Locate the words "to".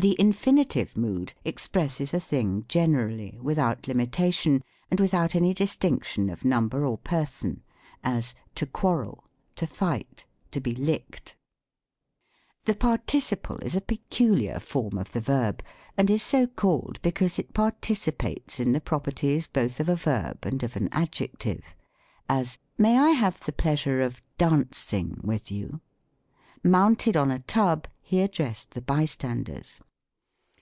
8.54-8.64, 9.56-9.66, 10.52-10.60